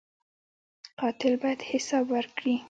[0.99, 2.55] قاتل باید حساب ورکړي